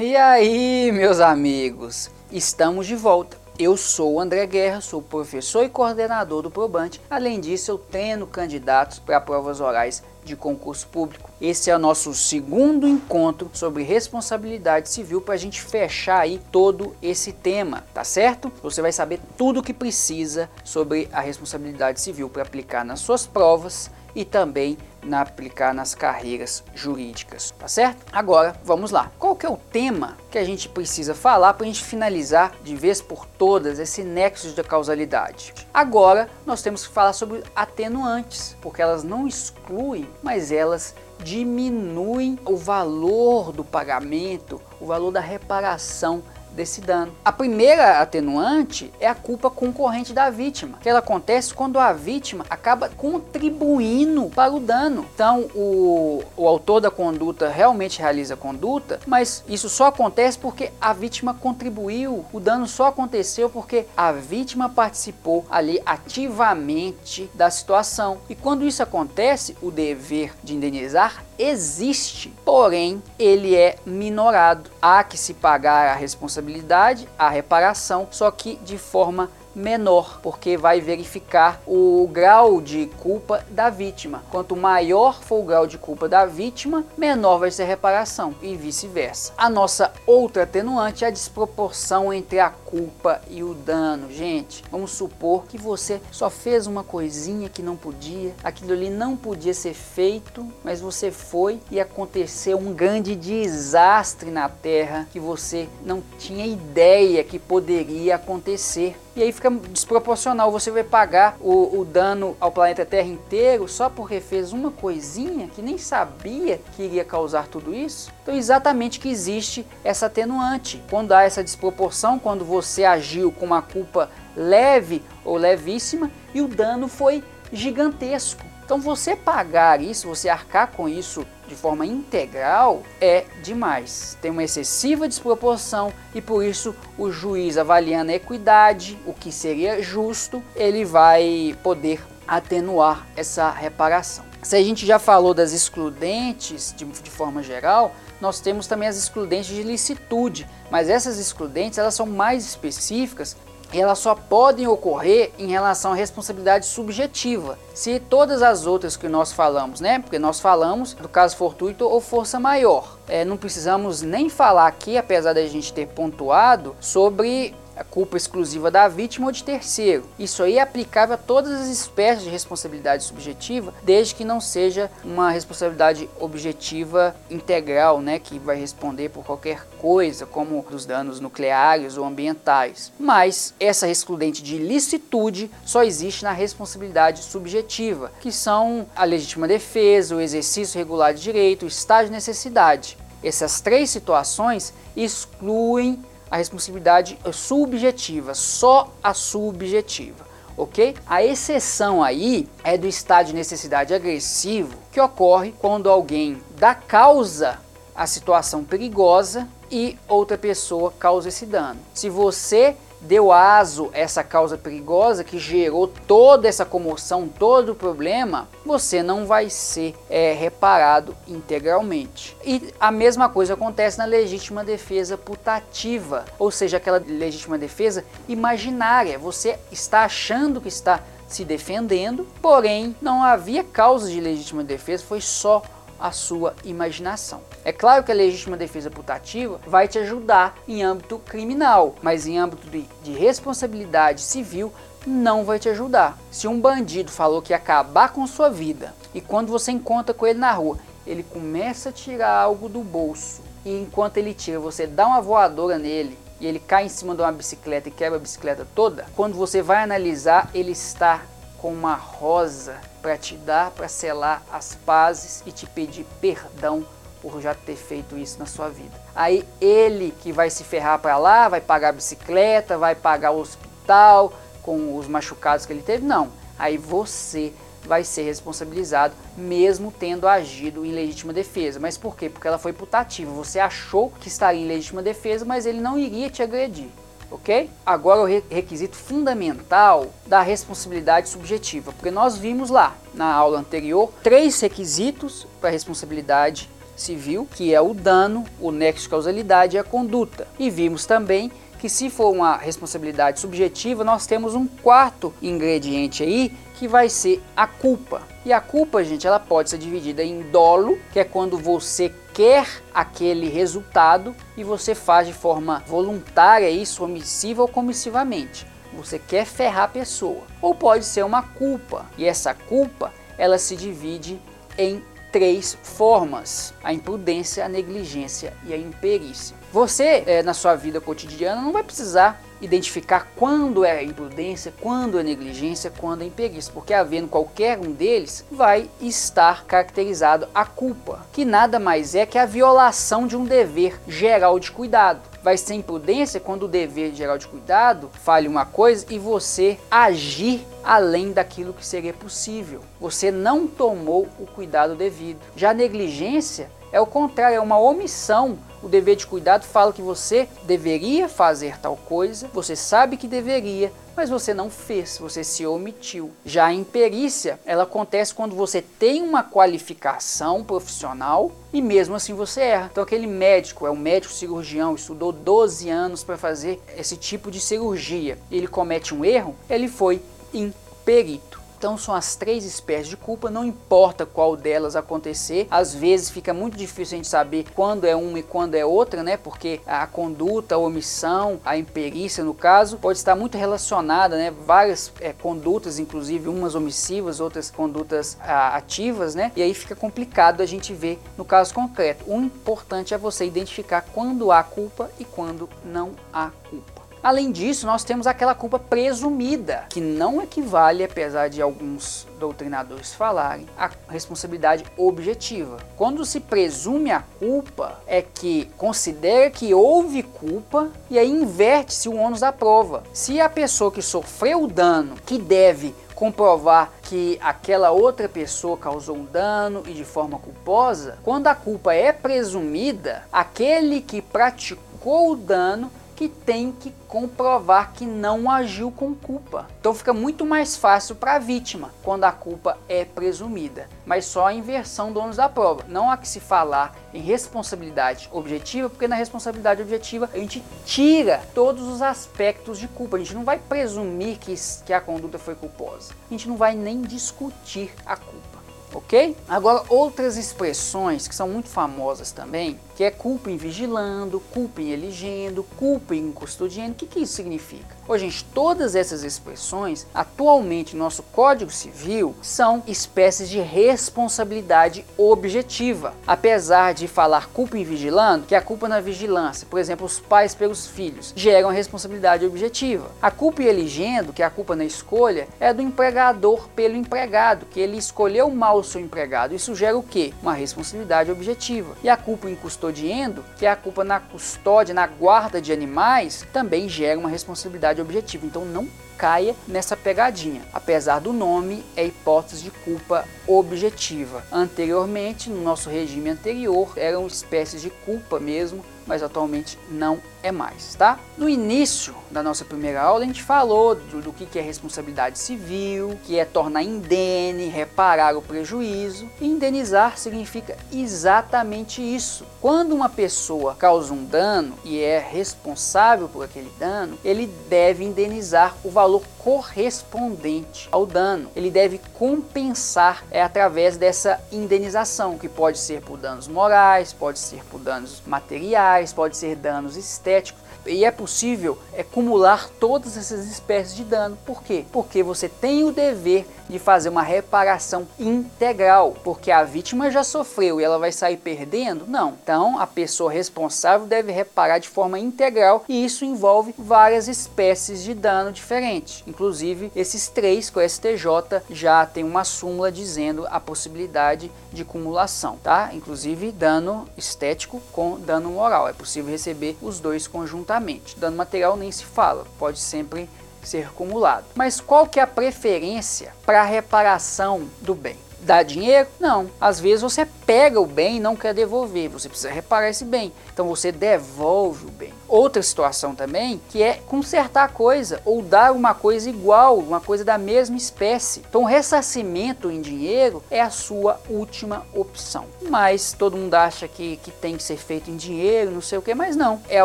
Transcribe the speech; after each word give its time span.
E 0.00 0.14
aí, 0.14 0.92
meus 0.92 1.18
amigos, 1.18 2.08
estamos 2.30 2.86
de 2.86 2.94
volta. 2.94 3.36
Eu 3.58 3.76
sou 3.76 4.14
o 4.14 4.20
André 4.20 4.46
Guerra, 4.46 4.80
sou 4.80 5.02
professor 5.02 5.64
e 5.64 5.68
coordenador 5.68 6.40
do 6.40 6.52
Probante. 6.52 7.00
Além 7.10 7.40
disso, 7.40 7.72
eu 7.72 7.78
treino 7.78 8.24
candidatos 8.24 9.00
para 9.00 9.20
provas 9.20 9.60
orais 9.60 10.00
de 10.24 10.36
concurso 10.36 10.86
público. 10.86 11.28
Esse 11.40 11.68
é 11.68 11.74
o 11.74 11.80
nosso 11.80 12.14
segundo 12.14 12.86
encontro 12.86 13.50
sobre 13.52 13.82
responsabilidade 13.82 14.88
civil 14.88 15.20
para 15.20 15.34
a 15.34 15.38
gente 15.38 15.60
fechar 15.60 16.20
aí 16.20 16.40
todo 16.52 16.94
esse 17.02 17.32
tema, 17.32 17.84
tá 17.92 18.04
certo? 18.04 18.52
Você 18.62 18.80
vai 18.80 18.92
saber 18.92 19.18
tudo 19.36 19.58
o 19.58 19.62
que 19.64 19.74
precisa 19.74 20.48
sobre 20.62 21.08
a 21.12 21.20
responsabilidade 21.20 22.00
civil 22.00 22.30
para 22.30 22.42
aplicar 22.42 22.84
nas 22.84 23.00
suas 23.00 23.26
provas 23.26 23.90
e 24.18 24.24
também 24.24 24.76
na 25.00 25.20
aplicar 25.20 25.72
nas 25.72 25.94
carreiras 25.94 26.64
jurídicas, 26.74 27.52
tá 27.56 27.68
certo? 27.68 28.04
Agora, 28.12 28.52
vamos 28.64 28.90
lá. 28.90 29.12
Qual 29.16 29.36
que 29.36 29.46
é 29.46 29.48
o 29.48 29.56
tema 29.56 30.18
que 30.28 30.36
a 30.36 30.44
gente 30.44 30.68
precisa 30.68 31.14
falar 31.14 31.54
para 31.54 31.62
a 31.62 31.66
gente 31.68 31.84
finalizar 31.84 32.52
de 32.64 32.74
vez 32.74 33.00
por 33.00 33.24
todas 33.24 33.78
esse 33.78 34.02
nexo 34.02 34.48
de 34.48 34.62
causalidade? 34.64 35.54
Agora, 35.72 36.28
nós 36.44 36.62
temos 36.62 36.84
que 36.84 36.92
falar 36.92 37.12
sobre 37.12 37.44
atenuantes, 37.54 38.56
porque 38.60 38.82
elas 38.82 39.04
não 39.04 39.28
excluem, 39.28 40.08
mas 40.20 40.50
elas 40.50 40.96
diminuem 41.22 42.36
o 42.44 42.56
valor 42.56 43.52
do 43.52 43.62
pagamento, 43.62 44.60
o 44.80 44.86
valor 44.86 45.12
da 45.12 45.20
reparação 45.20 46.24
desse 46.58 46.80
dano. 46.80 47.12
A 47.24 47.30
primeira 47.30 48.00
atenuante 48.00 48.92
é 49.00 49.06
a 49.06 49.14
culpa 49.14 49.48
concorrente 49.48 50.12
da 50.12 50.28
vítima, 50.28 50.78
que 50.82 50.88
ela 50.88 50.98
acontece 50.98 51.54
quando 51.54 51.78
a 51.78 51.92
vítima 51.92 52.44
acaba 52.50 52.88
contribuindo 52.88 54.28
para 54.34 54.52
o 54.52 54.58
dano. 54.58 55.06
Então, 55.14 55.48
o, 55.54 56.22
o 56.36 56.48
autor 56.48 56.80
da 56.80 56.90
conduta 56.90 57.48
realmente 57.48 58.00
realiza 58.00 58.34
a 58.34 58.36
conduta, 58.36 58.98
mas 59.06 59.44
isso 59.48 59.68
só 59.68 59.86
acontece 59.86 60.36
porque 60.36 60.72
a 60.80 60.92
vítima 60.92 61.32
contribuiu. 61.32 62.24
O 62.32 62.40
dano 62.40 62.66
só 62.66 62.88
aconteceu 62.88 63.48
porque 63.48 63.86
a 63.96 64.10
vítima 64.10 64.68
participou 64.68 65.46
ali 65.48 65.80
ativamente 65.86 67.30
da 67.34 67.48
situação. 67.50 68.18
E 68.28 68.34
quando 68.34 68.66
isso 68.66 68.82
acontece, 68.82 69.56
o 69.62 69.70
dever 69.70 70.34
de 70.42 70.54
indenizar 70.54 71.27
existe, 71.38 72.32
porém 72.44 73.02
ele 73.18 73.54
é 73.54 73.78
minorado. 73.86 74.70
Há 74.82 75.04
que 75.04 75.16
se 75.16 75.34
pagar 75.34 75.88
a 75.88 75.94
responsabilidade, 75.94 77.08
a 77.18 77.28
reparação, 77.28 78.08
só 78.10 78.30
que 78.30 78.56
de 78.56 78.76
forma 78.76 79.30
menor, 79.58 80.20
porque 80.22 80.56
vai 80.56 80.80
verificar 80.80 81.60
o 81.66 82.08
grau 82.10 82.60
de 82.60 82.86
culpa 82.98 83.44
da 83.50 83.68
vítima. 83.68 84.22
Quanto 84.30 84.56
maior 84.56 85.20
for 85.20 85.40
o 85.40 85.44
grau 85.44 85.66
de 85.66 85.76
culpa 85.76 86.08
da 86.08 86.24
vítima, 86.24 86.84
menor 86.96 87.38
vai 87.38 87.50
ser 87.50 87.64
a 87.64 87.66
reparação 87.66 88.34
e 88.40 88.54
vice-versa. 88.54 89.32
A 89.36 89.50
nossa 89.50 89.92
outra 90.06 90.44
atenuante 90.44 91.04
é 91.04 91.08
a 91.08 91.10
desproporção 91.10 92.12
entre 92.12 92.38
a 92.38 92.50
culpa 92.50 93.20
e 93.28 93.42
o 93.42 93.54
dano. 93.54 94.10
Gente, 94.12 94.62
vamos 94.70 94.92
supor 94.92 95.44
que 95.44 95.58
você 95.58 96.00
só 96.10 96.30
fez 96.30 96.66
uma 96.66 96.84
coisinha 96.84 97.48
que 97.48 97.62
não 97.62 97.76
podia, 97.76 98.34
aquilo 98.44 98.72
ali 98.72 98.88
não 98.88 99.16
podia 99.16 99.54
ser 99.54 99.74
feito, 99.74 100.46
mas 100.62 100.80
você 100.80 101.10
foi 101.10 101.60
e 101.70 101.80
aconteceu 101.80 102.58
um 102.58 102.72
grande 102.72 103.14
desastre 103.16 104.30
na 104.30 104.48
Terra 104.48 105.08
que 105.10 105.18
você 105.18 105.68
não 105.84 106.02
tinha 106.18 106.46
ideia 106.46 107.24
que 107.24 107.38
poderia 107.38 108.16
acontecer 108.16 108.96
e 109.16 109.22
aí 109.22 109.32
fica 109.32 109.50
desproporcional. 109.50 110.50
Você 110.52 110.70
vai 110.70 110.84
pagar 110.84 111.36
o, 111.40 111.80
o, 111.80 111.84
dano 111.84 112.36
ao 112.40 112.52
planeta 112.52 112.86
Terra 112.86 113.08
inteiro 113.08 113.66
só 113.68 113.88
porque 113.88 114.20
fez 114.20 114.52
uma 114.52 114.70
coisinha 114.70 115.48
que 115.48 115.62
nem 115.62 115.78
sabia 115.78 116.60
que 116.76 116.82
iria 116.82 117.04
causar 117.04 117.48
tudo 117.48 117.74
isso. 117.74 118.12
Então, 118.22 118.34
exatamente 118.34 119.00
que 119.00 119.08
existe 119.08 119.66
essa 119.82 120.06
atenuante. 120.06 120.82
Quando 120.88 121.12
há 121.12 121.22
essa 121.22 121.42
desproporção, 121.42 122.18
quando 122.18 122.44
você 122.44 122.84
agiu 122.84 123.32
com 123.32 123.46
uma 123.46 123.62
culpa 123.62 124.10
leve 124.36 125.02
ou 125.24 125.36
levíssima 125.36 126.10
e 126.32 126.40
o 126.40 126.48
dano 126.48 126.88
foi 126.88 127.24
gigantesco. 127.52 128.47
Então 128.68 128.78
você 128.78 129.16
pagar 129.16 129.80
isso, 129.80 130.08
você 130.08 130.28
arcar 130.28 130.70
com 130.72 130.86
isso 130.86 131.26
de 131.48 131.54
forma 131.54 131.86
integral 131.86 132.82
é 133.00 133.24
demais. 133.42 134.18
Tem 134.20 134.30
uma 134.30 134.44
excessiva 134.44 135.08
desproporção 135.08 135.90
e 136.14 136.20
por 136.20 136.44
isso 136.44 136.76
o 136.98 137.10
juiz 137.10 137.56
avaliando 137.56 138.12
a 138.12 138.14
equidade, 138.14 138.98
o 139.06 139.14
que 139.14 139.32
seria 139.32 139.82
justo, 139.82 140.42
ele 140.54 140.84
vai 140.84 141.56
poder 141.62 142.04
atenuar 142.26 143.06
essa 143.16 143.50
reparação. 143.50 144.26
Se 144.42 144.54
a 144.54 144.62
gente 144.62 144.84
já 144.84 144.98
falou 144.98 145.32
das 145.32 145.52
excludentes 145.52 146.74
de, 146.76 146.84
de 146.84 147.10
forma 147.10 147.42
geral, 147.42 147.94
nós 148.20 148.38
temos 148.38 148.66
também 148.66 148.86
as 148.86 148.98
excludentes 148.98 149.48
de 149.48 149.62
licitude, 149.62 150.46
mas 150.70 150.90
essas 150.90 151.18
excludentes 151.18 151.78
elas 151.78 151.94
são 151.94 152.04
mais 152.04 152.44
específicas 152.44 153.34
elas 153.72 153.98
só 153.98 154.14
podem 154.14 154.66
ocorrer 154.66 155.32
em 155.38 155.48
relação 155.48 155.92
à 155.92 155.94
responsabilidade 155.94 156.66
subjetiva. 156.66 157.58
Se 157.74 158.00
todas 158.00 158.42
as 158.42 158.66
outras 158.66 158.96
que 158.96 159.08
nós 159.08 159.32
falamos, 159.32 159.80
né? 159.80 159.98
Porque 159.98 160.18
nós 160.18 160.40
falamos 160.40 160.94
do 160.94 161.08
caso 161.08 161.36
fortuito 161.36 161.84
ou 161.84 162.00
força 162.00 162.40
maior. 162.40 162.96
É, 163.06 163.24
não 163.24 163.36
precisamos 163.36 164.02
nem 164.02 164.28
falar 164.28 164.66
aqui, 164.66 164.96
apesar 164.96 165.32
da 165.32 165.46
gente 165.46 165.72
ter 165.72 165.86
pontuado, 165.88 166.74
sobre 166.80 167.54
a 167.78 167.84
culpa 167.84 168.16
exclusiva 168.16 168.70
da 168.70 168.88
vítima 168.88 169.26
ou 169.26 169.32
de 169.32 169.44
terceiro. 169.44 170.04
Isso 170.18 170.42
aí 170.42 170.58
é 170.58 170.60
aplicável 170.60 171.14
a 171.14 171.18
todas 171.18 171.52
as 171.52 171.68
espécies 171.68 172.24
de 172.24 172.30
responsabilidade 172.30 173.04
subjetiva, 173.04 173.72
desde 173.82 174.14
que 174.14 174.24
não 174.24 174.40
seja 174.40 174.90
uma 175.04 175.30
responsabilidade 175.30 176.08
objetiva 176.18 177.14
integral, 177.30 178.00
né, 178.00 178.18
que 178.18 178.38
vai 178.38 178.56
responder 178.56 179.10
por 179.10 179.24
qualquer 179.24 179.66
coisa, 179.78 180.26
como 180.26 180.64
dos 180.68 180.84
danos 180.84 181.20
nucleares 181.20 181.96
ou 181.96 182.04
ambientais. 182.04 182.92
Mas 182.98 183.54
essa 183.60 183.88
excludente 183.88 184.42
de 184.42 184.58
licitude 184.58 185.50
só 185.64 185.84
existe 185.84 186.24
na 186.24 186.32
responsabilidade 186.32 187.22
subjetiva, 187.22 188.10
que 188.20 188.32
são 188.32 188.86
a 188.96 189.04
legítima 189.04 189.46
defesa, 189.46 190.16
o 190.16 190.20
exercício 190.20 190.78
regular 190.78 191.14
de 191.14 191.22
direito, 191.22 191.64
o 191.64 191.68
estágio 191.68 192.06
de 192.06 192.12
necessidade. 192.12 192.98
Essas 193.22 193.60
três 193.60 193.90
situações 193.90 194.72
excluem 194.96 196.02
a 196.30 196.36
responsabilidade 196.36 197.18
subjetiva, 197.32 198.34
só 198.34 198.92
a 199.02 199.14
subjetiva, 199.14 200.26
ok? 200.56 200.94
A 201.06 201.22
exceção 201.22 202.02
aí 202.02 202.48
é 202.62 202.76
do 202.76 202.86
estado 202.86 203.26
de 203.26 203.34
necessidade 203.34 203.94
agressivo 203.94 204.76
que 204.92 205.00
ocorre 205.00 205.54
quando 205.58 205.88
alguém 205.88 206.42
dá 206.56 206.74
causa 206.74 207.58
à 207.94 208.06
situação 208.06 208.64
perigosa 208.64 209.48
e 209.70 209.98
outra 210.08 210.38
pessoa 210.38 210.92
causa 210.98 211.28
esse 211.28 211.46
dano. 211.46 211.80
Se 211.94 212.08
você 212.08 212.76
deu 213.00 213.32
aso 213.32 213.90
a 213.92 213.98
essa 213.98 214.24
causa 214.24 214.56
perigosa 214.56 215.24
que 215.24 215.38
gerou 215.38 215.86
toda 215.86 216.48
essa 216.48 216.64
comoção, 216.64 217.28
todo 217.28 217.72
o 217.72 217.74
problema, 217.74 218.48
você 218.64 219.02
não 219.02 219.26
vai 219.26 219.50
ser 219.50 219.94
é, 220.10 220.32
reparado 220.32 221.16
integralmente. 221.26 222.36
E 222.44 222.72
a 222.80 222.90
mesma 222.90 223.28
coisa 223.28 223.54
acontece 223.54 223.98
na 223.98 224.04
legítima 224.04 224.64
defesa 224.64 225.16
putativa, 225.16 226.24
ou 226.38 226.50
seja, 226.50 226.76
aquela 226.76 227.02
legítima 227.04 227.58
defesa 227.58 228.04
imaginária. 228.28 229.18
Você 229.18 229.58
está 229.70 230.04
achando 230.04 230.60
que 230.60 230.68
está 230.68 231.00
se 231.28 231.44
defendendo, 231.44 232.26
porém 232.40 232.96
não 233.02 233.22
havia 233.22 233.62
causa 233.62 234.10
de 234.10 234.20
legítima 234.20 234.64
defesa, 234.64 235.04
foi 235.04 235.20
só 235.20 235.62
a 235.98 236.10
sua 236.10 236.54
imaginação. 236.64 237.40
É 237.64 237.72
claro 237.72 238.04
que 238.04 238.12
a 238.12 238.14
legítima 238.14 238.56
defesa 238.56 238.90
putativa 238.90 239.60
vai 239.66 239.88
te 239.88 239.98
ajudar 239.98 240.56
em 240.66 240.82
âmbito 240.82 241.18
criminal, 241.18 241.94
mas 242.02 242.26
em 242.26 242.38
âmbito 242.38 242.68
de, 242.68 242.84
de 243.02 243.12
responsabilidade 243.12 244.20
civil 244.20 244.72
não 245.06 245.44
vai 245.44 245.58
te 245.58 245.68
ajudar. 245.68 246.18
Se 246.30 246.46
um 246.46 246.60
bandido 246.60 247.10
falou 247.10 247.42
que 247.42 247.52
ia 247.52 247.56
acabar 247.56 248.12
com 248.12 248.26
sua 248.26 248.48
vida 248.48 248.94
e 249.14 249.20
quando 249.20 249.50
você 249.50 249.72
encontra 249.72 250.14
com 250.14 250.26
ele 250.26 250.38
na 250.38 250.52
rua, 250.52 250.78
ele 251.06 251.22
começa 251.22 251.88
a 251.88 251.92
tirar 251.92 252.30
algo 252.30 252.68
do 252.68 252.80
bolso 252.80 253.42
e 253.64 253.82
enquanto 253.82 254.16
ele 254.18 254.34
tira, 254.34 254.58
você 254.58 254.86
dá 254.86 255.06
uma 255.06 255.20
voadora 255.20 255.78
nele 255.78 256.18
e 256.40 256.46
ele 256.46 256.58
cai 256.58 256.84
em 256.86 256.88
cima 256.88 257.14
de 257.14 257.20
uma 257.20 257.32
bicicleta 257.32 257.88
e 257.88 257.92
quebra 257.92 258.18
a 258.18 258.20
bicicleta 258.20 258.66
toda, 258.74 259.06
quando 259.16 259.34
você 259.34 259.60
vai 259.60 259.82
analisar, 259.82 260.50
ele 260.54 260.72
está 260.72 261.22
com 261.58 261.72
uma 261.72 261.94
rosa 261.94 262.80
para 263.02 263.18
te 263.18 263.36
dar, 263.36 263.72
para 263.72 263.88
selar 263.88 264.42
as 264.50 264.74
pazes 264.74 265.42
e 265.44 265.52
te 265.52 265.66
pedir 265.66 266.06
perdão 266.20 266.86
por 267.20 267.40
já 267.40 267.54
ter 267.54 267.76
feito 267.76 268.16
isso 268.16 268.38
na 268.38 268.46
sua 268.46 268.68
vida. 268.68 268.96
Aí 269.14 269.46
ele 269.60 270.14
que 270.20 270.32
vai 270.32 270.50
se 270.50 270.62
ferrar 270.62 271.00
para 271.00 271.18
lá, 271.18 271.48
vai 271.48 271.60
pagar 271.60 271.88
a 271.88 271.92
bicicleta, 271.92 272.78
vai 272.78 272.94
pagar 272.94 273.32
o 273.32 273.40
hospital 273.40 274.32
com 274.62 274.96
os 274.96 275.08
machucados 275.08 275.66
que 275.66 275.72
ele 275.72 275.82
teve, 275.82 276.04
não. 276.04 276.30
Aí 276.56 276.78
você 276.78 277.52
vai 277.84 278.04
ser 278.04 278.22
responsabilizado 278.22 279.14
mesmo 279.36 279.90
tendo 279.90 280.28
agido 280.28 280.84
em 280.84 280.92
legítima 280.92 281.32
defesa. 281.32 281.80
Mas 281.80 281.96
por 281.96 282.16
quê? 282.16 282.28
Porque 282.28 282.46
ela 282.46 282.58
foi 282.58 282.72
putativa. 282.72 283.32
Você 283.32 283.58
achou 283.58 284.12
que 284.20 284.28
estaria 284.28 284.60
em 284.60 284.68
legítima 284.68 285.02
defesa, 285.02 285.44
mas 285.44 285.66
ele 285.66 285.80
não 285.80 285.98
iria 285.98 286.30
te 286.30 286.42
agredir 286.42 286.88
ok? 287.30 287.70
Agora 287.84 288.20
o 288.20 288.24
requisito 288.24 288.96
fundamental 288.96 290.06
da 290.26 290.40
responsabilidade 290.40 291.28
subjetiva, 291.28 291.92
porque 291.92 292.10
nós 292.10 292.36
vimos 292.36 292.70
lá 292.70 292.96
na 293.14 293.32
aula 293.32 293.58
anterior 293.58 294.12
três 294.22 294.60
requisitos 294.60 295.46
para 295.60 295.70
responsabilidade 295.70 296.68
civil, 296.96 297.46
que 297.54 297.72
é 297.72 297.80
o 297.80 297.94
dano, 297.94 298.44
o 298.60 298.70
nexo 298.70 299.04
de 299.04 299.10
causalidade 299.10 299.76
e 299.76 299.78
a 299.78 299.84
conduta. 299.84 300.48
E 300.58 300.68
vimos 300.68 301.06
também 301.06 301.50
que 301.78 301.88
se 301.88 302.10
for 302.10 302.30
uma 302.32 302.56
responsabilidade 302.56 303.38
subjetiva, 303.38 304.02
nós 304.02 304.26
temos 304.26 304.54
um 304.54 304.66
quarto 304.66 305.32
ingrediente 305.40 306.24
aí, 306.24 306.52
que 306.74 306.88
vai 306.88 307.08
ser 307.08 307.40
a 307.56 307.66
culpa. 307.66 308.22
E 308.44 308.52
a 308.52 308.60
culpa, 308.60 309.04
gente, 309.04 309.26
ela 309.26 309.38
pode 309.38 309.70
ser 309.70 309.78
dividida 309.78 310.22
em 310.22 310.42
dolo, 310.42 310.98
que 311.12 311.20
é 311.20 311.24
quando 311.24 311.56
você 311.56 312.12
quer 312.38 312.68
aquele 312.94 313.48
resultado 313.48 314.32
e 314.56 314.62
você 314.62 314.94
faz 314.94 315.26
de 315.26 315.32
forma 315.32 315.82
voluntária 315.88 316.70
isso, 316.70 317.02
omissiva 317.02 317.62
ou 317.62 317.66
comissivamente. 317.66 318.64
Você 318.94 319.18
quer 319.18 319.44
ferrar 319.44 319.86
a 319.86 319.88
pessoa. 319.88 320.44
Ou 320.62 320.72
pode 320.72 321.04
ser 321.04 321.24
uma 321.24 321.42
culpa. 321.42 322.06
E 322.16 322.24
essa 322.24 322.54
culpa, 322.54 323.12
ela 323.36 323.58
se 323.58 323.74
divide 323.74 324.40
em 324.78 325.02
três 325.32 325.76
formas: 325.82 326.72
a 326.82 326.92
imprudência, 326.92 327.64
a 327.64 327.68
negligência 327.68 328.52
e 328.64 328.72
a 328.72 328.76
imperícia. 328.76 329.56
Você, 329.72 330.24
é, 330.26 330.42
na 330.42 330.54
sua 330.54 330.74
vida 330.74 331.00
cotidiana, 331.00 331.60
não 331.60 331.72
vai 331.72 331.82
precisar 331.82 332.40
identificar 332.60 333.28
quando 333.36 333.84
é 333.84 334.02
imprudência, 334.02 334.72
quando 334.80 335.18
é 335.18 335.22
negligência, 335.22 335.92
quando 335.96 336.22
é 336.22 336.26
imperícia, 336.26 336.72
porque 336.72 336.92
havendo 336.92 337.28
qualquer 337.28 337.78
um 337.78 337.92
deles, 337.92 338.44
vai 338.50 338.90
estar 339.00 339.64
caracterizado 339.64 340.48
a 340.54 340.64
culpa, 340.64 341.26
que 341.32 341.44
nada 341.44 341.78
mais 341.78 342.14
é 342.14 342.26
que 342.26 342.38
a 342.38 342.46
violação 342.46 343.26
de 343.26 343.36
um 343.36 343.44
dever 343.44 344.00
geral 344.08 344.58
de 344.58 344.70
cuidado. 344.70 345.20
Vai 345.42 345.56
ser 345.56 345.74
imprudência 345.74 346.40
quando 346.40 346.64
o 346.64 346.68
dever 346.68 347.14
geral 347.14 347.38
de 347.38 347.46
cuidado 347.46 348.10
fale 348.22 348.48
uma 348.48 348.66
coisa 348.66 349.06
e 349.08 349.18
você 349.18 349.78
agir 349.90 350.66
além 350.82 351.32
daquilo 351.32 351.72
que 351.72 351.86
seria 351.86 352.12
possível. 352.12 352.82
Você 353.00 353.30
não 353.30 353.66
tomou 353.66 354.26
o 354.38 354.46
cuidado 354.46 354.94
devido. 354.94 355.40
Já 355.56 355.72
negligência 355.72 356.70
é 356.92 357.00
o 357.00 357.06
contrário, 357.06 357.56
é 357.56 357.60
uma 357.60 357.78
omissão. 357.78 358.58
O 358.82 358.88
dever 358.88 359.16
de 359.16 359.26
cuidado 359.26 359.64
fala 359.64 359.92
que 359.92 360.02
você 360.02 360.48
deveria 360.62 361.28
fazer 361.28 361.78
tal 361.80 361.96
coisa, 361.96 362.48
você 362.52 362.76
sabe 362.76 363.16
que 363.16 363.26
deveria, 363.26 363.92
mas 364.16 364.30
você 364.30 364.52
não 364.54 364.70
fez, 364.70 365.18
você 365.18 365.42
se 365.42 365.66
omitiu. 365.66 366.30
Já 366.44 366.66
a 366.66 366.72
imperícia, 366.72 367.58
ela 367.64 367.84
acontece 367.84 368.34
quando 368.34 368.54
você 368.54 368.82
tem 368.82 369.22
uma 369.22 369.42
qualificação 369.42 370.64
profissional 370.64 371.52
e 371.72 371.80
mesmo 371.80 372.14
assim 372.14 372.34
você 372.34 372.60
erra. 372.60 372.88
Então 372.90 373.02
aquele 373.02 373.26
médico, 373.26 373.86
é 373.86 373.90
um 373.90 373.96
médico 373.96 374.32
cirurgião, 374.32 374.94
estudou 374.94 375.32
12 375.32 375.88
anos 375.88 376.22
para 376.22 376.36
fazer 376.36 376.80
esse 376.96 377.16
tipo 377.16 377.50
de 377.50 377.60
cirurgia, 377.60 378.38
ele 378.50 378.66
comete 378.66 379.14
um 379.14 379.24
erro, 379.24 379.54
ele 379.70 379.88
foi 379.88 380.20
imperito. 380.52 381.47
Então 381.78 381.96
são 381.96 382.12
as 382.12 382.34
três 382.34 382.64
espécies 382.64 383.06
de 383.06 383.16
culpa, 383.16 383.50
não 383.50 383.64
importa 383.64 384.26
qual 384.26 384.56
delas 384.56 384.96
acontecer. 384.96 385.68
Às 385.70 385.94
vezes 385.94 386.28
fica 386.28 386.52
muito 386.52 386.76
difícil 386.76 387.14
a 387.14 387.18
gente 387.18 387.28
saber 387.28 387.66
quando 387.72 388.04
é 388.04 388.16
uma 388.16 388.40
e 388.40 388.42
quando 388.42 388.74
é 388.74 388.84
outra, 388.84 389.22
né? 389.22 389.36
Porque 389.36 389.80
a 389.86 390.04
conduta, 390.04 390.74
a 390.74 390.78
omissão, 390.78 391.60
a 391.64 391.76
imperícia 391.76 392.42
no 392.42 392.52
caso, 392.52 392.98
pode 392.98 393.18
estar 393.18 393.36
muito 393.36 393.56
relacionada, 393.56 394.36
né? 394.36 394.50
Várias 394.50 395.12
é, 395.20 395.32
condutas, 395.32 396.00
inclusive 396.00 396.48
umas 396.48 396.74
omissivas, 396.74 397.38
outras 397.38 397.70
condutas 397.70 398.36
a, 398.40 398.76
ativas, 398.76 399.36
né? 399.36 399.52
E 399.54 399.62
aí 399.62 399.72
fica 399.72 399.94
complicado 399.94 400.60
a 400.60 400.66
gente 400.66 400.92
ver 400.92 401.20
no 401.36 401.44
caso 401.44 401.72
concreto. 401.72 402.24
O 402.26 402.40
importante 402.40 403.14
é 403.14 403.18
você 403.18 403.44
identificar 403.44 404.00
quando 404.12 404.50
há 404.50 404.64
culpa 404.64 405.08
e 405.16 405.24
quando 405.24 405.68
não 405.84 406.10
há 406.32 406.50
culpa. 406.68 406.97
Além 407.22 407.50
disso, 407.50 407.86
nós 407.86 408.04
temos 408.04 408.26
aquela 408.26 408.54
culpa 408.54 408.78
presumida, 408.78 409.84
que 409.90 410.00
não 410.00 410.42
equivale, 410.42 411.02
apesar 411.02 411.48
de 411.48 411.60
alguns 411.60 412.26
doutrinadores 412.38 413.12
falarem, 413.12 413.66
à 413.76 413.90
responsabilidade 414.08 414.84
objetiva. 414.96 415.78
Quando 415.96 416.24
se 416.24 416.40
presume 416.40 417.10
a 417.10 417.22
culpa, 417.38 417.98
é 418.06 418.22
que 418.22 418.70
considera 418.76 419.50
que 419.50 419.74
houve 419.74 420.22
culpa 420.22 420.88
e 421.10 421.18
aí 421.18 421.30
inverte-se 421.30 422.08
o 422.08 422.16
ônus 422.16 422.40
da 422.40 422.52
prova. 422.52 423.02
Se 423.12 423.40
a 423.40 423.48
pessoa 423.48 423.90
que 423.90 424.02
sofreu 424.02 424.62
o 424.62 424.68
dano, 424.68 425.16
que 425.26 425.38
deve 425.38 425.94
comprovar 426.14 426.92
que 427.02 427.38
aquela 427.40 427.92
outra 427.92 428.28
pessoa 428.28 428.76
causou 428.76 429.16
um 429.16 429.24
dano 429.24 429.84
e 429.86 429.92
de 429.92 430.04
forma 430.04 430.38
culposa, 430.38 431.16
quando 431.22 431.46
a 431.46 431.54
culpa 431.54 431.94
é 431.94 432.12
presumida, 432.12 433.22
aquele 433.32 434.00
que 434.00 434.20
praticou 434.20 435.32
o 435.32 435.36
dano 435.36 435.90
que 436.18 436.28
tem 436.28 436.72
que 436.72 436.92
comprovar 437.06 437.92
que 437.92 438.04
não 438.04 438.50
agiu 438.50 438.90
com 438.90 439.14
culpa. 439.14 439.68
Então 439.78 439.94
fica 439.94 440.12
muito 440.12 440.44
mais 440.44 440.76
fácil 440.76 441.14
para 441.14 441.36
a 441.36 441.38
vítima 441.38 441.92
quando 442.02 442.24
a 442.24 442.32
culpa 442.32 442.76
é 442.88 443.04
presumida, 443.04 443.88
mas 444.04 444.24
só 444.24 444.48
a 444.48 444.52
inversão 444.52 445.12
do 445.12 445.20
ônus 445.20 445.36
da 445.36 445.48
prova. 445.48 445.84
Não 445.86 446.10
há 446.10 446.16
que 446.16 446.26
se 446.26 446.40
falar 446.40 446.92
em 447.14 447.20
responsabilidade 447.20 448.28
objetiva, 448.32 448.90
porque 448.90 449.06
na 449.06 449.14
responsabilidade 449.14 449.80
objetiva 449.80 450.28
a 450.34 450.38
gente 450.38 450.60
tira 450.84 451.40
todos 451.54 451.86
os 451.86 452.02
aspectos 452.02 452.80
de 452.80 452.88
culpa. 452.88 453.16
A 453.16 453.20
gente 453.20 453.36
não 453.36 453.44
vai 453.44 453.60
presumir 453.60 454.38
que, 454.38 454.52
que 454.84 454.92
a 454.92 455.00
conduta 455.00 455.38
foi 455.38 455.54
culposa. 455.54 456.14
A 456.28 456.34
gente 456.34 456.48
não 456.48 456.56
vai 456.56 456.74
nem 456.74 457.00
discutir 457.00 457.94
a 458.04 458.16
culpa 458.16 458.57
ok? 458.94 459.36
Agora, 459.48 459.84
outras 459.88 460.36
expressões 460.36 461.28
que 461.28 461.34
são 461.34 461.48
muito 461.48 461.68
famosas 461.68 462.32
também 462.32 462.78
que 462.96 463.04
é 463.04 463.10
culpa 463.10 463.50
em 463.50 463.56
vigilando, 463.56 464.40
culpa 464.52 464.82
em 464.82 464.90
elegendo, 464.90 465.62
culpa 465.76 466.14
em 466.14 466.32
custodiando. 466.32 466.92
O 466.92 466.94
que, 466.94 467.06
que 467.06 467.20
isso 467.20 467.34
significa? 467.34 467.97
Gente, 468.16 468.42
todas 468.42 468.96
essas 468.96 469.22
expressões, 469.22 470.06
atualmente 470.14 470.96
no 470.96 471.04
nosso 471.04 471.22
Código 471.22 471.70
Civil, 471.70 472.34
são 472.42 472.82
espécies 472.86 473.48
de 473.48 473.60
responsabilidade 473.60 475.04
objetiva. 475.16 476.14
Apesar 476.26 476.94
de 476.94 477.06
falar 477.06 477.48
culpa 477.48 477.78
em 477.78 477.84
vigilando, 477.84 478.46
que 478.46 478.54
é 478.54 478.58
a 478.58 478.62
culpa 478.62 478.88
na 478.88 479.00
vigilância, 479.00 479.68
por 479.70 479.78
exemplo, 479.78 480.04
os 480.04 480.18
pais 480.18 480.54
pelos 480.54 480.86
filhos, 480.86 481.32
geram 481.36 481.70
responsabilidade 481.70 482.44
objetiva. 482.44 483.08
A 483.22 483.30
culpa 483.30 483.62
em 483.62 483.66
elegendo, 483.66 484.32
que 484.32 484.42
é 484.42 484.46
a 484.46 484.50
culpa 484.50 484.74
na 484.74 484.84
escolha, 484.84 485.46
é 485.60 485.72
do 485.72 485.82
empregador 485.82 486.68
pelo 486.70 486.96
empregado, 486.96 487.66
que 487.66 487.78
ele 487.78 487.96
escolheu 487.96 488.50
mal 488.50 488.78
o 488.78 488.84
seu 488.84 489.00
empregado. 489.00 489.54
Isso 489.54 489.74
gera 489.74 489.96
o 489.96 490.02
quê? 490.02 490.32
Uma 490.42 490.54
responsabilidade 490.54 491.30
objetiva. 491.30 491.96
E 492.02 492.08
a 492.08 492.16
culpa 492.16 492.50
em 492.50 492.56
custodiando, 492.56 493.44
que 493.58 493.66
é 493.66 493.70
a 493.70 493.76
culpa 493.76 494.02
na 494.02 494.18
custódia, 494.18 494.94
na 494.94 495.06
guarda 495.06 495.60
de 495.60 495.72
animais, 495.72 496.44
também 496.52 496.88
gera 496.88 497.18
uma 497.18 497.28
responsabilidade 497.28 497.97
objetiva. 498.00 498.46
Então 498.46 498.64
não 498.64 498.88
caia 499.16 499.54
nessa 499.66 499.96
pegadinha. 499.96 500.62
Apesar 500.72 501.18
do 501.18 501.32
nome, 501.32 501.84
é 501.96 502.06
hipótese 502.06 502.62
de 502.62 502.70
culpa 502.70 503.24
objetiva. 503.46 504.44
Anteriormente, 504.52 505.50
no 505.50 505.60
nosso 505.60 505.90
regime 505.90 506.30
anterior, 506.30 506.92
eram 506.96 507.26
espécies 507.26 507.82
de 507.82 507.90
culpa 507.90 508.38
mesmo, 508.38 508.84
mas 509.08 509.22
atualmente 509.22 509.78
não 509.90 510.20
é 510.42 510.52
mais, 510.52 510.94
tá? 510.94 511.18
No 511.36 511.48
início 511.48 512.14
da 512.30 512.42
nossa 512.42 512.64
primeira 512.64 513.02
aula, 513.02 513.24
a 513.24 513.26
gente 513.26 513.42
falou 513.42 513.94
do, 513.94 514.20
do, 514.20 514.32
que 514.32 514.58
é 514.58 514.62
responsabilidade 514.62 515.38
civil, 515.38 516.18
que 516.24 516.38
é 516.38 516.44
tornar 516.44 516.82
indene, 516.82 517.68
reparar 517.68 518.36
o 518.36 518.42
prejuízo. 518.42 519.28
E 519.40 519.46
indenizar 519.46 520.18
significa 520.18 520.76
exatamente 520.92 522.02
isso. 522.02 522.44
Quando 522.60 522.94
uma 522.94 523.08
pessoa 523.08 523.74
causa 523.74 524.12
um 524.12 524.24
dano 524.24 524.74
e 524.84 525.00
é 525.00 525.18
responsável 525.18 526.28
por 526.28 526.44
aquele 526.44 526.70
dano, 526.78 527.18
ele 527.24 527.46
deve 527.68 528.04
indenizar 528.04 528.76
o 528.84 528.90
valor 528.90 529.22
correspondente 529.38 530.88
ao 530.92 531.06
dano. 531.06 531.50
Ele 531.56 531.70
deve 531.70 532.00
compensar 532.14 533.24
é 533.30 533.42
através 533.42 533.96
dessa 533.96 534.40
indenização, 534.52 535.38
que 535.38 535.48
pode 535.48 535.78
ser 535.78 536.02
por 536.02 536.18
danos 536.18 536.48
morais, 536.48 537.12
pode 537.12 537.38
ser 537.38 537.64
por 537.64 537.80
danos 537.80 538.22
materiais, 538.26 538.97
pode 539.12 539.36
ser 539.36 539.56
danos 539.56 539.96
estéticos 539.96 540.62
e 540.86 541.04
é 541.04 541.10
possível 541.10 541.78
acumular 541.98 542.68
todas 542.80 543.16
essas 543.16 543.46
espécies 543.46 543.94
de 543.94 544.04
dano. 544.04 544.38
Por 544.46 544.62
quê? 544.62 544.84
Porque 544.92 545.22
você 545.22 545.48
tem 545.48 545.84
o 545.84 545.92
dever 545.92 546.46
de 546.68 546.78
fazer 546.78 547.08
uma 547.08 547.22
reparação 547.22 548.06
integral, 548.18 549.16
porque 549.24 549.50
a 549.50 549.64
vítima 549.64 550.10
já 550.10 550.22
sofreu 550.22 550.80
e 550.80 550.84
ela 550.84 550.98
vai 550.98 551.12
sair 551.12 551.36
perdendo? 551.36 552.04
Não. 552.06 552.36
Então, 552.42 552.78
a 552.78 552.86
pessoa 552.86 553.32
responsável 553.32 554.06
deve 554.06 554.32
reparar 554.32 554.78
de 554.78 554.88
forma 554.88 555.18
integral 555.18 555.84
e 555.88 556.04
isso 556.04 556.24
envolve 556.24 556.74
várias 556.76 557.28
espécies 557.28 558.02
de 558.02 558.14
dano 558.14 558.52
diferentes. 558.52 559.22
Inclusive, 559.26 559.90
esses 559.94 560.28
três 560.28 560.70
que 560.70 560.78
o 560.78 560.88
STJ 560.88 561.62
já 561.70 562.04
tem 562.06 562.24
uma 562.24 562.44
súmula 562.44 562.90
dizendo 562.92 563.46
a 563.50 563.60
possibilidade 563.60 564.50
de 564.72 564.82
acumulação, 564.82 565.56
tá? 565.62 565.90
Inclusive 565.92 566.52
dano 566.52 567.08
estético 567.16 567.80
com 567.92 568.18
dano 568.20 568.50
moral. 568.50 568.88
É 568.88 568.92
possível 568.92 569.30
receber 569.30 569.76
os 569.80 570.00
dois 570.00 570.26
conjuntamente. 570.26 571.18
Dano 571.18 571.36
material 571.36 571.76
nem 571.76 571.90
se 571.90 572.04
fala, 572.04 572.46
pode 572.58 572.78
sempre 572.78 573.28
ser 573.68 573.86
acumulado. 573.86 574.46
Mas 574.54 574.80
qual 574.80 575.06
que 575.06 575.20
é 575.20 575.22
a 575.22 575.26
preferência 575.26 576.32
para 576.44 576.62
a 576.62 576.64
reparação 576.64 577.68
do 577.80 577.94
bem? 577.94 578.16
Dá 578.40 578.62
dinheiro? 578.62 579.08
Não. 579.20 579.50
Às 579.60 579.80
vezes 579.80 580.02
você 580.02 580.24
pega 580.46 580.80
o 580.80 580.86
bem 580.86 581.16
e 581.16 581.20
não 581.20 581.36
quer 581.36 581.52
devolver, 581.52 582.08
você 582.08 582.28
precisa 582.28 582.50
reparar 582.50 582.88
esse 582.88 583.04
bem. 583.04 583.32
Então 583.52 583.66
você 583.66 583.90
devolve 583.92 584.86
o 584.86 584.90
bem. 584.90 585.12
Outra 585.28 585.62
situação 585.62 586.14
também, 586.14 586.60
que 586.70 586.82
é 586.82 586.94
consertar 587.06 587.64
a 587.64 587.68
coisa 587.68 588.20
ou 588.24 588.42
dar 588.42 588.72
uma 588.72 588.94
coisa 588.94 589.28
igual, 589.28 589.78
uma 589.78 590.00
coisa 590.00 590.24
da 590.24 590.38
mesma 590.38 590.76
espécie. 590.76 591.42
Então, 591.48 591.64
ressarcimento 591.64 592.70
em 592.70 592.80
dinheiro 592.80 593.42
é 593.50 593.60
a 593.60 593.70
sua 593.70 594.20
última 594.28 594.86
opção. 594.94 595.44
Mas 595.68 596.12
todo 596.12 596.36
mundo 596.36 596.54
acha 596.54 596.88
que, 596.88 597.16
que 597.18 597.30
tem 597.30 597.56
que 597.56 597.62
ser 597.62 597.76
feito 597.76 598.10
em 598.10 598.16
dinheiro, 598.16 598.70
não 598.70 598.80
sei 598.80 598.98
o 598.98 599.02
que, 599.02 599.14
mas 599.14 599.36
não. 599.36 599.60
É 599.68 599.78
a 599.78 599.84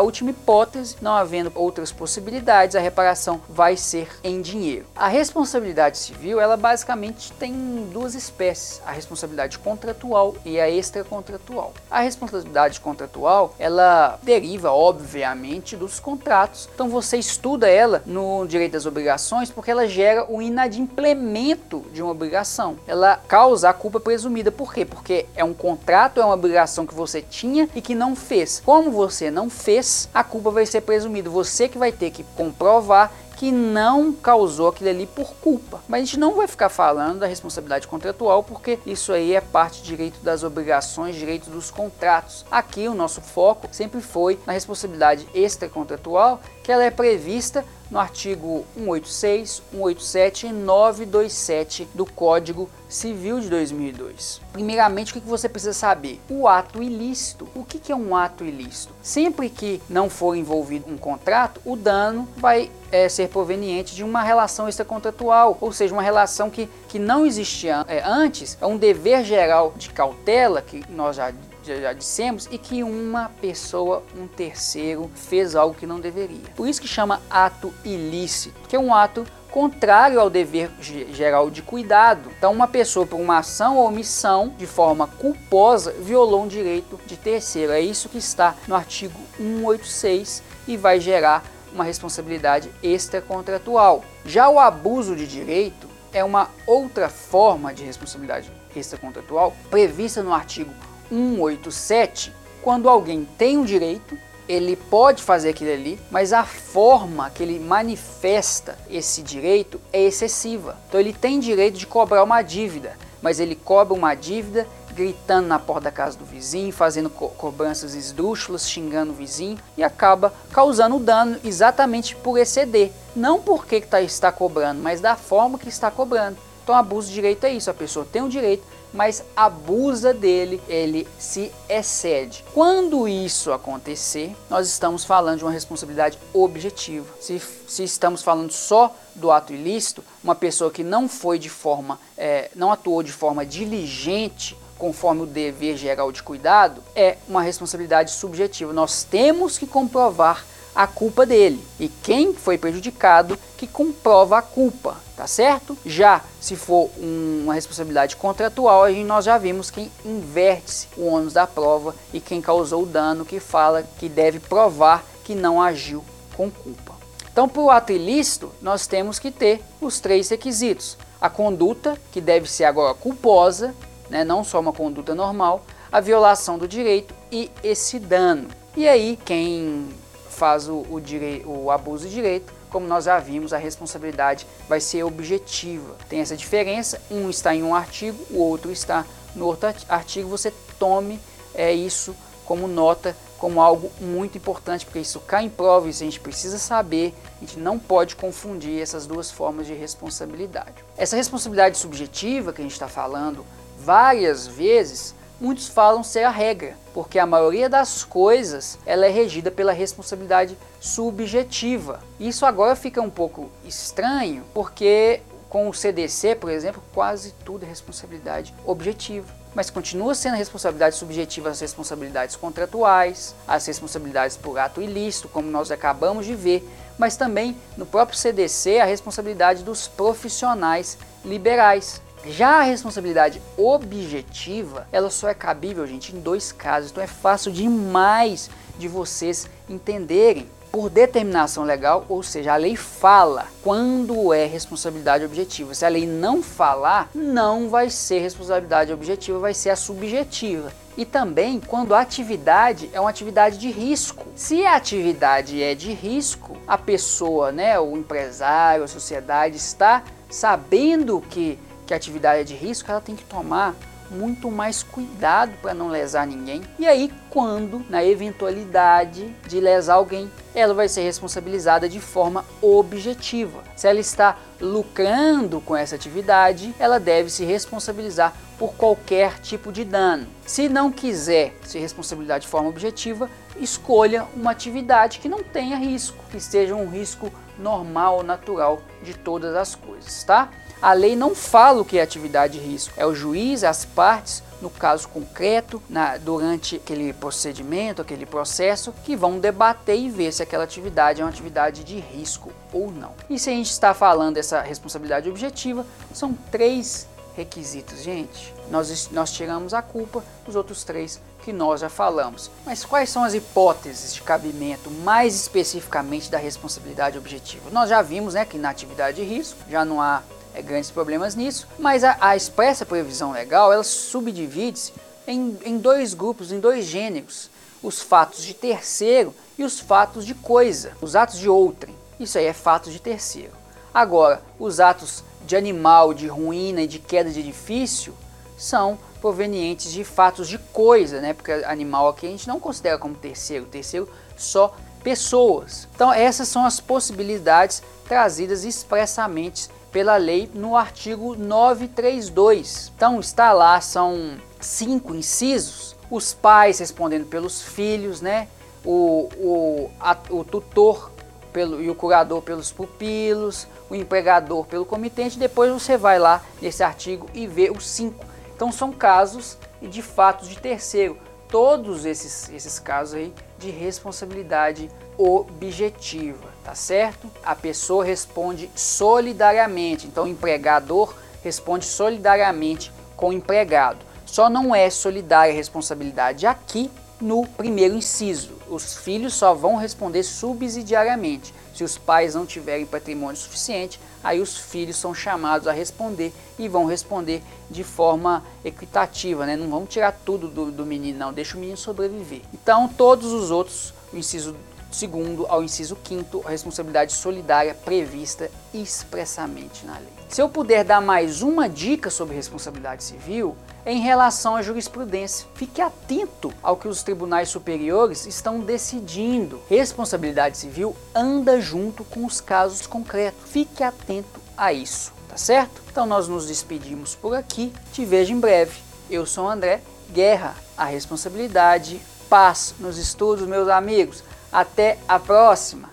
última 0.00 0.30
hipótese, 0.30 0.96
não 1.00 1.14
havendo 1.14 1.52
outras 1.54 1.92
possibilidades, 1.92 2.74
a 2.74 2.80
reparação 2.80 3.40
vai 3.48 3.76
ser 3.76 4.08
em 4.22 4.40
dinheiro. 4.40 4.86
A 4.96 5.08
responsabilidade 5.08 5.98
civil, 5.98 6.40
ela 6.40 6.56
basicamente 6.56 7.32
tem 7.32 7.54
duas 7.92 8.14
espécies: 8.14 8.80
a 8.86 8.92
responsabilidade 8.92 9.58
contratual 9.58 10.34
e 10.44 10.58
a 10.58 10.70
extracontratual. 10.70 11.74
A 11.90 12.00
responsabilidade 12.00 12.80
contratual, 12.80 13.54
ela 13.58 14.18
deriva, 14.22 14.72
obviamente, 14.72 15.33
dos 15.76 15.98
contratos. 15.98 16.68
Então 16.74 16.88
você 16.88 17.16
estuda 17.16 17.68
ela 17.68 18.02
no 18.06 18.46
direito 18.46 18.72
das 18.72 18.86
obrigações 18.86 19.50
porque 19.50 19.70
ela 19.70 19.86
gera 19.86 20.24
o 20.30 20.40
inadimplemento 20.40 21.84
de 21.92 22.02
uma 22.02 22.12
obrigação. 22.12 22.76
Ela 22.86 23.20
causa 23.28 23.68
a 23.68 23.72
culpa 23.72 23.98
presumida. 23.98 24.52
Por 24.52 24.72
quê? 24.72 24.84
Porque 24.84 25.26
é 25.34 25.44
um 25.44 25.54
contrato, 25.54 26.20
é 26.20 26.24
uma 26.24 26.34
obrigação 26.34 26.86
que 26.86 26.94
você 26.94 27.20
tinha 27.20 27.68
e 27.74 27.80
que 27.80 27.94
não 27.94 28.14
fez. 28.14 28.62
Como 28.64 28.90
você 28.90 29.30
não 29.30 29.50
fez, 29.50 30.08
a 30.14 30.22
culpa 30.22 30.50
vai 30.50 30.66
ser 30.66 30.82
presumida. 30.82 31.28
Você 31.28 31.68
que 31.68 31.78
vai 31.78 31.92
ter 31.92 32.10
que 32.10 32.24
comprovar 32.36 33.12
que 33.36 33.50
não 33.50 34.12
causou 34.12 34.68
aquilo 34.68 34.90
ali 34.90 35.06
por 35.06 35.34
culpa. 35.34 35.82
Mas 35.88 36.02
a 36.02 36.04
gente 36.04 36.18
não 36.18 36.34
vai 36.34 36.46
ficar 36.46 36.68
falando 36.68 37.20
da 37.20 37.26
responsabilidade 37.26 37.86
contratual 37.86 38.42
porque 38.42 38.78
isso 38.86 39.12
aí 39.12 39.34
é 39.34 39.40
parte 39.40 39.82
direito 39.82 40.20
das 40.20 40.42
obrigações, 40.42 41.16
direito 41.16 41.50
dos 41.50 41.70
contratos. 41.70 42.44
Aqui 42.50 42.88
o 42.88 42.94
nosso 42.94 43.20
foco 43.20 43.68
sempre 43.72 44.00
foi 44.00 44.38
na 44.46 44.52
responsabilidade 44.52 45.26
extracontratual, 45.34 46.40
que 46.64 46.72
ela 46.72 46.82
é 46.82 46.90
prevista 46.90 47.64
no 47.90 47.98
artigo 48.00 48.64
186, 48.76 49.62
187 49.70 50.46
e 50.46 50.52
927 50.52 51.88
do 51.94 52.06
Código 52.06 52.68
Civil 52.88 53.38
de 53.38 53.50
2002. 53.50 54.40
Primeiramente, 54.52 55.12
o 55.12 55.20
que 55.20 55.28
você 55.28 55.48
precisa 55.48 55.74
saber? 55.74 56.20
O 56.28 56.48
ato 56.48 56.82
ilícito. 56.82 57.46
O 57.54 57.64
que 57.64 57.92
é 57.92 57.94
um 57.94 58.16
ato 58.16 58.44
ilícito? 58.44 58.92
Sempre 59.02 59.50
que 59.50 59.80
não 59.88 60.08
for 60.08 60.34
envolvido 60.34 60.90
um 60.90 60.96
contrato, 60.96 61.60
o 61.64 61.76
dano 61.76 62.26
vai 62.36 62.70
é, 62.90 63.08
ser 63.08 63.28
proveniente 63.28 63.94
de 63.94 64.02
uma 64.02 64.22
relação 64.22 64.68
extracontratual, 64.68 65.58
ou 65.60 65.70
seja, 65.70 65.92
uma 65.92 66.02
relação 66.02 66.48
que, 66.48 66.68
que 66.88 66.98
não 66.98 67.26
existia 67.26 67.84
é, 67.86 68.02
antes, 68.04 68.56
é 68.60 68.66
um 68.66 68.78
dever 68.78 69.24
geral 69.24 69.74
de 69.76 69.90
cautela, 69.90 70.62
que 70.62 70.82
nós 70.88 71.16
já 71.16 71.32
já 71.64 71.92
dissemos, 71.92 72.48
e 72.50 72.58
que 72.58 72.82
uma 72.82 73.30
pessoa, 73.40 74.02
um 74.16 74.26
terceiro, 74.26 75.10
fez 75.14 75.56
algo 75.56 75.74
que 75.74 75.86
não 75.86 76.00
deveria. 76.00 76.50
Por 76.56 76.68
isso 76.68 76.80
que 76.80 76.88
chama 76.88 77.22
ato 77.30 77.72
ilícito, 77.84 78.54
que 78.68 78.76
é 78.76 78.78
um 78.78 78.94
ato 78.94 79.26
contrário 79.50 80.18
ao 80.18 80.28
dever 80.28 80.68
geral 80.80 81.48
de 81.48 81.62
cuidado. 81.62 82.28
Então, 82.36 82.52
uma 82.52 82.66
pessoa, 82.66 83.06
por 83.06 83.20
uma 83.20 83.38
ação 83.38 83.76
ou 83.76 83.86
omissão, 83.86 84.52
de 84.58 84.66
forma 84.66 85.06
culposa, 85.06 85.92
violou 85.92 86.42
um 86.42 86.48
direito 86.48 86.98
de 87.06 87.16
terceiro. 87.16 87.70
É 87.70 87.80
isso 87.80 88.08
que 88.08 88.18
está 88.18 88.56
no 88.66 88.74
artigo 88.74 89.18
186 89.36 90.42
e 90.66 90.76
vai 90.76 90.98
gerar 90.98 91.44
uma 91.72 91.84
responsabilidade 91.84 92.68
extracontratual. 92.82 94.04
Já 94.24 94.48
o 94.48 94.58
abuso 94.58 95.14
de 95.14 95.26
direito 95.26 95.88
é 96.12 96.24
uma 96.24 96.50
outra 96.66 97.08
forma 97.08 97.72
de 97.72 97.84
responsabilidade 97.84 98.50
extracontratual 98.74 99.54
prevista 99.70 100.20
no 100.20 100.32
artigo 100.32 100.72
187, 101.14 102.32
quando 102.62 102.88
alguém 102.88 103.26
tem 103.38 103.56
um 103.58 103.64
direito, 103.64 104.18
ele 104.48 104.76
pode 104.76 105.22
fazer 105.22 105.50
aquilo 105.50 105.72
ali, 105.72 105.98
mas 106.10 106.32
a 106.32 106.44
forma 106.44 107.30
que 107.30 107.42
ele 107.42 107.58
manifesta 107.58 108.78
esse 108.90 109.22
direito 109.22 109.80
é 109.92 110.02
excessiva. 110.02 110.76
Então 110.88 111.00
ele 111.00 111.12
tem 111.12 111.40
direito 111.40 111.78
de 111.78 111.86
cobrar 111.86 112.22
uma 112.22 112.42
dívida, 112.42 112.96
mas 113.22 113.40
ele 113.40 113.54
cobra 113.54 113.94
uma 113.94 114.14
dívida 114.14 114.66
gritando 114.94 115.48
na 115.48 115.58
porta 115.58 115.82
da 115.82 115.90
casa 115.90 116.16
do 116.16 116.24
vizinho, 116.24 116.72
fazendo 116.72 117.10
co 117.10 117.28
cobranças 117.30 117.94
esdrúxulas, 117.94 118.68
xingando 118.68 119.12
o 119.12 119.14
vizinho 119.14 119.58
e 119.76 119.82
acaba 119.82 120.32
causando 120.52 120.98
dano 120.98 121.38
exatamente 121.44 122.14
por 122.14 122.38
exceder. 122.38 122.92
Não 123.14 123.40
porque 123.40 123.80
tá, 123.80 124.00
está 124.00 124.30
cobrando, 124.30 124.80
mas 124.80 125.00
da 125.00 125.16
forma 125.16 125.58
que 125.58 125.68
está 125.68 125.90
cobrando. 125.90 126.36
Então, 126.64 126.74
abuso 126.74 127.08
de 127.08 127.14
direito 127.14 127.44
é 127.44 127.52
isso: 127.52 127.70
a 127.70 127.74
pessoa 127.74 128.06
tem 128.10 128.22
o 128.22 128.28
direito, 128.28 128.64
mas 128.92 129.22
abusa 129.36 130.14
dele, 130.14 130.60
ele 130.66 131.06
se 131.18 131.52
excede. 131.68 132.42
Quando 132.54 133.06
isso 133.06 133.52
acontecer, 133.52 134.34
nós 134.48 134.66
estamos 134.66 135.04
falando 135.04 135.38
de 135.38 135.44
uma 135.44 135.52
responsabilidade 135.52 136.18
objetiva. 136.32 137.06
Se, 137.20 137.38
se 137.68 137.84
estamos 137.84 138.22
falando 138.22 138.50
só 138.50 138.96
do 139.14 139.30
ato 139.30 139.52
ilícito, 139.52 140.02
uma 140.22 140.34
pessoa 140.34 140.70
que 140.70 140.82
não 140.82 141.06
foi 141.06 141.38
de 141.38 141.50
forma, 141.50 142.00
é, 142.16 142.50
não 142.54 142.72
atuou 142.72 143.02
de 143.02 143.12
forma 143.12 143.44
diligente 143.44 144.56
conforme 144.78 145.22
o 145.22 145.26
dever 145.26 145.76
geral 145.76 146.10
de 146.10 146.22
cuidado, 146.22 146.82
é 146.96 147.16
uma 147.28 147.42
responsabilidade 147.42 148.10
subjetiva. 148.10 148.72
Nós 148.72 149.04
temos 149.04 149.56
que 149.56 149.66
comprovar 149.66 150.44
a 150.74 150.86
culpa 150.86 151.24
dele. 151.24 151.64
E 151.78 151.88
quem 151.88 152.34
foi 152.34 152.58
prejudicado 152.58 153.38
que 153.56 153.66
comprova 153.66 154.38
a 154.38 154.42
culpa, 154.42 154.96
tá 155.16 155.26
certo? 155.26 155.78
Já 155.86 156.22
se 156.40 156.56
for 156.56 156.90
uma 156.98 157.54
responsabilidade 157.54 158.16
contratual, 158.16 158.84
a 158.84 158.90
gente, 158.90 159.06
nós 159.06 159.24
já 159.24 159.38
vimos 159.38 159.70
quem 159.70 159.90
inverte 160.04 160.88
o 160.96 161.06
ônus 161.06 161.32
da 161.32 161.46
prova 161.46 161.94
e 162.12 162.20
quem 162.20 162.40
causou 162.40 162.82
o 162.82 162.86
dano 162.86 163.24
que 163.24 163.38
fala 163.38 163.84
que 163.98 164.08
deve 164.08 164.40
provar 164.40 165.04
que 165.22 165.34
não 165.34 165.62
agiu 165.62 166.04
com 166.36 166.50
culpa. 166.50 166.94
Então, 167.32 167.48
para 167.48 167.62
o 167.62 167.70
ato 167.70 167.92
ilícito, 167.92 168.52
nós 168.60 168.86
temos 168.86 169.18
que 169.18 169.30
ter 169.30 169.60
os 169.80 169.98
três 170.00 170.28
requisitos: 170.28 170.96
a 171.20 171.28
conduta, 171.28 171.96
que 172.12 172.20
deve 172.20 172.48
ser 172.48 172.64
agora 172.64 172.94
culposa, 172.94 173.74
né, 174.08 174.22
não 174.24 174.44
só 174.44 174.60
uma 174.60 174.72
conduta 174.72 175.14
normal, 175.14 175.64
a 175.90 176.00
violação 176.00 176.58
do 176.58 176.68
direito 176.68 177.14
e 177.32 177.50
esse 177.62 177.98
dano. 177.98 178.48
E 178.76 178.86
aí, 178.88 179.18
quem 179.24 179.88
faz 180.34 180.68
o, 180.68 180.84
o, 180.88 181.02
o 181.46 181.70
abuso 181.70 182.06
de 182.08 182.14
direito, 182.14 182.52
como 182.70 182.86
nós 182.86 183.04
já 183.04 183.18
vimos, 183.18 183.52
a 183.52 183.58
responsabilidade 183.58 184.46
vai 184.68 184.80
ser 184.80 185.04
objetiva. 185.04 185.94
Tem 186.08 186.20
essa 186.20 186.36
diferença, 186.36 187.00
um 187.10 187.30
está 187.30 187.54
em 187.54 187.62
um 187.62 187.74
artigo, 187.74 188.18
o 188.30 188.38
outro 188.38 188.72
está 188.72 189.06
no 189.34 189.46
outro 189.46 189.72
artigo. 189.88 190.28
Você 190.28 190.52
tome 190.78 191.20
é, 191.54 191.72
isso 191.72 192.16
como 192.44 192.66
nota, 192.66 193.16
como 193.38 193.60
algo 193.60 193.90
muito 194.00 194.36
importante, 194.38 194.84
porque 194.84 194.98
isso 194.98 195.20
cai 195.20 195.44
em 195.44 195.50
prova, 195.50 195.88
isso 195.88 196.02
a 196.02 196.06
gente 196.06 196.20
precisa 196.20 196.58
saber, 196.58 197.14
a 197.36 197.40
gente 197.44 197.58
não 197.58 197.78
pode 197.78 198.16
confundir 198.16 198.80
essas 198.80 199.06
duas 199.06 199.30
formas 199.30 199.66
de 199.66 199.74
responsabilidade. 199.74 200.84
Essa 200.96 201.16
responsabilidade 201.16 201.78
subjetiva 201.78 202.52
que 202.52 202.60
a 202.60 202.64
gente 202.64 202.72
está 202.72 202.88
falando 202.88 203.44
várias 203.78 204.46
vezes, 204.46 205.14
muitos 205.40 205.68
falam 205.68 206.02
ser 206.02 206.24
a 206.24 206.30
regra, 206.30 206.76
porque 206.92 207.18
a 207.18 207.26
maioria 207.26 207.68
das 207.68 208.04
coisas 208.04 208.78
ela 208.86 209.06
é 209.06 209.10
regida 209.10 209.50
pela 209.50 209.72
responsabilidade 209.72 210.56
subjetiva. 210.80 212.00
Isso 212.18 212.46
agora 212.46 212.76
fica 212.76 213.00
um 213.00 213.10
pouco 213.10 213.50
estranho, 213.64 214.44
porque 214.52 215.20
com 215.48 215.68
o 215.68 215.72
CDC, 215.72 216.34
por 216.34 216.50
exemplo, 216.50 216.82
quase 216.92 217.32
tudo 217.44 217.64
é 217.64 217.68
responsabilidade 217.68 218.52
objetiva. 218.66 219.32
Mas 219.54 219.70
continua 219.70 220.12
sendo 220.12 220.34
responsabilidade 220.34 220.96
subjetiva 220.96 221.48
as 221.48 221.60
responsabilidades 221.60 222.34
contratuais, 222.34 223.36
as 223.46 223.64
responsabilidades 223.64 224.36
por 224.36 224.58
ato 224.58 224.82
ilícito, 224.82 225.28
como 225.28 225.48
nós 225.48 225.70
acabamos 225.70 226.26
de 226.26 226.34
ver, 226.34 226.68
mas 226.98 227.16
também 227.16 227.56
no 227.76 227.86
próprio 227.86 228.18
CDC 228.18 228.80
a 228.80 228.84
responsabilidade 228.84 229.62
dos 229.62 229.86
profissionais 229.86 230.98
liberais. 231.24 232.02
Já 232.26 232.60
a 232.60 232.62
responsabilidade 232.62 233.40
objetiva, 233.56 234.86
ela 234.90 235.10
só 235.10 235.28
é 235.28 235.34
cabível, 235.34 235.86
gente, 235.86 236.14
em 236.14 236.20
dois 236.20 236.52
casos. 236.52 236.90
Então 236.90 237.02
é 237.02 237.06
fácil 237.06 237.52
demais 237.52 238.50
de 238.78 238.88
vocês 238.88 239.48
entenderem. 239.68 240.48
Por 240.72 240.90
determinação 240.90 241.62
legal, 241.62 242.04
ou 242.08 242.20
seja, 242.20 242.52
a 242.52 242.56
lei 242.56 242.74
fala 242.74 243.46
quando 243.62 244.32
é 244.32 244.44
responsabilidade 244.44 245.24
objetiva. 245.24 245.72
Se 245.72 245.84
a 245.84 245.88
lei 245.88 246.04
não 246.04 246.42
falar, 246.42 247.08
não 247.14 247.68
vai 247.68 247.88
ser 247.88 248.18
responsabilidade 248.18 248.92
objetiva, 248.92 249.38
vai 249.38 249.54
ser 249.54 249.70
a 249.70 249.76
subjetiva. 249.76 250.72
E 250.96 251.04
também 251.04 251.60
quando 251.60 251.94
a 251.94 252.00
atividade 252.00 252.90
é 252.92 252.98
uma 252.98 253.10
atividade 253.10 253.56
de 253.56 253.70
risco. 253.70 254.26
Se 254.34 254.66
a 254.66 254.74
atividade 254.74 255.62
é 255.62 255.76
de 255.76 255.92
risco, 255.92 256.56
a 256.66 256.76
pessoa, 256.76 257.52
né, 257.52 257.78
o 257.78 257.96
empresário, 257.96 258.82
a 258.82 258.88
sociedade 258.88 259.56
está 259.56 260.02
sabendo 260.28 261.20
que 261.20 261.56
que 261.86 261.94
a 261.94 261.96
atividade 261.96 262.40
é 262.40 262.44
de 262.44 262.54
risco, 262.54 262.90
ela 262.90 263.00
tem 263.00 263.16
que 263.16 263.24
tomar 263.24 263.74
muito 264.10 264.50
mais 264.50 264.82
cuidado 264.82 265.52
para 265.60 265.74
não 265.74 265.88
lesar 265.88 266.26
ninguém. 266.26 266.62
E 266.78 266.86
aí, 266.86 267.12
quando, 267.30 267.84
na 267.88 268.04
eventualidade 268.04 269.28
de 269.46 269.60
lesar 269.60 269.94
alguém, 269.94 270.30
ela 270.54 270.74
vai 270.74 270.88
ser 270.88 271.02
responsabilizada 271.02 271.88
de 271.88 272.00
forma 272.00 272.44
objetiva. 272.60 273.62
Se 273.74 273.88
ela 273.88 273.98
está 273.98 274.36
lucrando 274.60 275.60
com 275.60 275.76
essa 275.76 275.96
atividade, 275.96 276.74
ela 276.78 277.00
deve 277.00 277.30
se 277.30 277.44
responsabilizar 277.44 278.34
por 278.58 278.74
qualquer 278.74 279.40
tipo 279.40 279.72
de 279.72 279.84
dano. 279.84 280.26
Se 280.46 280.68
não 280.68 280.92
quiser 280.92 281.56
se 281.64 281.78
responsabilizar 281.78 282.38
de 282.38 282.46
forma 282.46 282.68
objetiva, 282.68 283.28
escolha 283.58 284.26
uma 284.34 284.52
atividade 284.52 285.18
que 285.18 285.28
não 285.28 285.42
tenha 285.42 285.76
risco, 285.76 286.24
que 286.30 286.40
seja 286.40 286.74
um 286.74 286.88
risco 286.88 287.32
normal, 287.58 288.22
natural 288.22 288.82
de 289.02 289.14
todas 289.14 289.54
as 289.54 289.74
coisas, 289.74 290.24
tá? 290.24 290.50
A 290.84 290.92
lei 290.92 291.16
não 291.16 291.34
fala 291.34 291.80
o 291.80 291.84
que 291.84 291.96
é 291.96 292.02
atividade 292.02 292.58
de 292.58 292.62
risco, 292.62 292.92
é 292.98 293.06
o 293.06 293.14
juiz, 293.14 293.64
as 293.64 293.86
partes, 293.86 294.42
no 294.60 294.68
caso 294.68 295.08
concreto, 295.08 295.82
na, 295.88 296.18
durante 296.18 296.76
aquele 296.76 297.10
procedimento, 297.14 298.02
aquele 298.02 298.26
processo, 298.26 298.92
que 299.02 299.16
vão 299.16 299.38
debater 299.38 299.98
e 299.98 300.10
ver 300.10 300.30
se 300.30 300.42
aquela 300.42 300.64
atividade 300.64 301.22
é 301.22 301.24
uma 301.24 301.30
atividade 301.30 301.82
de 301.84 301.98
risco 301.98 302.52
ou 302.70 302.92
não. 302.92 303.12
E 303.30 303.38
se 303.38 303.48
a 303.48 303.54
gente 303.54 303.70
está 303.70 303.94
falando 303.94 304.34
dessa 304.34 304.60
responsabilidade 304.60 305.26
objetiva, 305.26 305.86
são 306.12 306.34
três 306.50 307.08
requisitos, 307.34 308.02
gente. 308.02 308.52
Nós, 308.70 309.08
nós 309.10 309.32
tiramos 309.32 309.72
a 309.72 309.80
culpa 309.80 310.22
dos 310.44 310.54
outros 310.54 310.84
três 310.84 311.18
que 311.42 311.50
nós 311.50 311.80
já 311.80 311.88
falamos. 311.88 312.50
Mas 312.66 312.84
quais 312.84 313.08
são 313.08 313.24
as 313.24 313.32
hipóteses 313.32 314.12
de 314.12 314.20
cabimento 314.20 314.90
mais 314.90 315.34
especificamente 315.34 316.30
da 316.30 316.36
responsabilidade 316.36 317.16
objetiva? 317.16 317.70
Nós 317.70 317.88
já 317.88 318.02
vimos 318.02 318.34
né, 318.34 318.44
que 318.44 318.58
na 318.58 318.68
atividade 318.68 319.16
de 319.16 319.22
risco 319.22 319.58
já 319.70 319.82
não 319.82 320.00
há 320.00 320.22
é, 320.54 320.62
grandes 320.62 320.90
problemas 320.90 321.34
nisso, 321.34 321.66
mas 321.78 322.04
a, 322.04 322.16
a 322.20 322.36
expressa 322.36 322.86
previsão 322.86 323.32
legal 323.32 323.72
ela 323.72 323.82
subdivide-se 323.82 324.92
em, 325.26 325.58
em 325.64 325.78
dois 325.78 326.14
grupos, 326.14 326.52
em 326.52 326.60
dois 326.60 326.84
gêneros: 326.84 327.50
os 327.82 328.00
fatos 328.00 328.42
de 328.42 328.54
terceiro 328.54 329.34
e 329.58 329.64
os 329.64 329.80
fatos 329.80 330.24
de 330.24 330.34
coisa, 330.34 330.92
os 331.00 331.16
atos 331.16 331.38
de 331.38 331.48
outrem. 331.48 331.94
Isso 332.18 332.38
aí 332.38 332.46
é 332.46 332.52
fatos 332.52 332.92
de 332.92 333.00
terceiro. 333.00 333.52
Agora, 333.92 334.42
os 334.58 334.80
atos 334.80 335.24
de 335.46 335.56
animal, 335.56 336.14
de 336.14 336.26
ruína 336.26 336.82
e 336.82 336.86
de 336.86 336.98
queda 336.98 337.30
de 337.30 337.40
edifício 337.40 338.14
são 338.56 338.98
provenientes 339.20 339.90
de 339.92 340.04
fatos 340.04 340.48
de 340.48 340.58
coisa, 340.58 341.20
né? 341.20 341.32
Porque 341.32 341.50
animal 341.50 342.08
aqui 342.08 342.26
a 342.26 342.30
gente 342.30 342.46
não 342.46 342.60
considera 342.60 342.98
como 342.98 343.14
terceiro, 343.14 343.66
terceiro 343.66 344.08
só 344.36 344.76
pessoas. 345.02 345.88
Então 345.94 346.12
essas 346.12 346.48
são 346.48 346.64
as 346.64 346.80
possibilidades 346.80 347.82
trazidas 348.06 348.64
expressamente 348.64 349.68
pela 349.94 350.16
lei 350.16 350.50
no 350.52 350.76
artigo 350.76 351.36
932. 351.36 352.90
Então 352.96 353.20
está 353.20 353.52
lá, 353.52 353.80
são 353.80 354.36
cinco 354.60 355.14
incisos, 355.14 355.94
os 356.10 356.34
pais 356.34 356.80
respondendo 356.80 357.26
pelos 357.26 357.62
filhos, 357.62 358.20
né? 358.20 358.48
O, 358.84 359.28
o, 359.36 359.90
a, 360.00 360.16
o 360.30 360.42
tutor 360.42 361.12
pelo, 361.52 361.80
e 361.80 361.88
o 361.88 361.94
curador 361.94 362.42
pelos 362.42 362.72
pupilos, 362.72 363.68
o 363.88 363.94
empregador 363.94 364.66
pelo 364.66 364.84
comitente, 364.84 365.38
depois 365.38 365.70
você 365.70 365.96
vai 365.96 366.18
lá 366.18 366.42
nesse 366.60 366.82
artigo 366.82 367.30
e 367.32 367.46
vê 367.46 367.70
os 367.70 367.86
cinco. 367.86 368.24
Então 368.52 368.72
são 368.72 368.90
casos 368.90 369.56
de 369.80 370.02
fatos 370.02 370.48
de 370.48 370.58
terceiro. 370.58 371.16
Todos 371.48 372.04
esses, 372.04 372.50
esses 372.50 372.80
casos 372.80 373.14
aí 373.14 373.32
de 373.60 373.70
responsabilidade 373.70 374.90
objetiva, 375.16 376.48
tá 376.64 376.74
certo? 376.74 377.30
A 377.44 377.54
pessoa 377.54 378.04
responde 378.04 378.70
solidariamente, 378.74 380.06
então 380.06 380.24
o 380.24 380.28
empregador 380.28 381.14
responde 381.42 381.84
solidariamente 381.84 382.90
com 383.16 383.28
o 383.28 383.32
empregado. 383.32 383.98
Só 384.24 384.48
não 384.48 384.74
é 384.74 384.88
solidária 384.88 385.52
a 385.52 385.56
responsabilidade 385.56 386.46
aqui 386.46 386.90
no 387.20 387.46
primeiro 387.46 387.94
inciso. 387.94 388.54
Os 388.68 388.96
filhos 388.96 389.34
só 389.34 389.54
vão 389.54 389.76
responder 389.76 390.22
subsidiariamente. 390.22 391.54
Se 391.74 391.84
os 391.84 391.98
pais 391.98 392.34
não 392.34 392.46
tiverem 392.46 392.86
patrimônio 392.86 393.36
suficiente, 393.36 394.00
aí 394.22 394.40
os 394.40 394.56
filhos 394.56 394.96
são 394.96 395.14
chamados 395.14 395.68
a 395.68 395.72
responder 395.72 396.32
e 396.58 396.68
vão 396.68 396.86
responder 396.86 397.42
de 397.70 397.84
forma 397.84 398.42
equitativa, 398.64 399.44
né? 399.44 399.56
Não 399.56 399.68
vão 399.68 399.84
tirar 399.84 400.12
tudo 400.24 400.48
do, 400.48 400.70
do 400.70 400.86
menino, 400.86 401.18
não, 401.18 401.32
deixa 401.32 401.56
o 401.56 401.60
menino 401.60 401.76
sobreviver. 401.76 402.42
Então, 402.52 402.88
todos 402.88 403.32
os 403.32 403.50
outros, 403.50 403.92
o 404.12 404.16
inciso 404.16 404.56
segundo 404.94 405.46
ao 405.48 405.62
inciso 405.62 405.96
quinto, 405.96 406.42
a 406.46 406.50
responsabilidade 406.50 407.12
solidária 407.12 407.74
prevista 407.74 408.50
expressamente 408.72 409.84
na 409.84 409.98
lei. 409.98 410.12
Se 410.28 410.40
eu 410.40 410.48
puder 410.48 410.84
dar 410.84 411.00
mais 411.00 411.42
uma 411.42 411.68
dica 411.68 412.10
sobre 412.10 412.34
responsabilidade 412.34 413.04
civil, 413.04 413.56
em 413.86 414.00
relação 414.00 414.56
à 414.56 414.62
jurisprudência. 414.62 415.46
Fique 415.54 415.80
atento 415.80 416.52
ao 416.62 416.76
que 416.76 416.88
os 416.88 417.02
tribunais 417.02 417.48
superiores 417.48 418.26
estão 418.26 418.60
decidindo. 418.60 419.60
Responsabilidade 419.68 420.56
civil 420.56 420.96
anda 421.14 421.60
junto 421.60 422.04
com 422.04 422.24
os 422.24 422.40
casos 422.40 422.86
concretos. 422.86 423.40
Fique 423.50 423.82
atento 423.82 424.40
a 424.56 424.72
isso, 424.72 425.12
tá 425.28 425.36
certo? 425.36 425.82
Então 425.90 426.06
nós 426.06 426.28
nos 426.28 426.46
despedimos 426.46 427.14
por 427.14 427.34
aqui. 427.34 427.72
Te 427.92 428.04
vejo 428.04 428.32
em 428.32 428.40
breve. 428.40 428.80
Eu 429.10 429.26
sou 429.26 429.44
o 429.44 429.50
André. 429.50 429.80
Guerra, 430.10 430.54
a 430.76 430.84
responsabilidade, 430.84 432.00
paz 432.28 432.74
nos 432.78 432.98
estudos, 432.98 433.46
meus 433.46 433.68
amigos. 433.68 434.22
Até 434.54 435.00
a 435.08 435.18
próxima. 435.18 435.90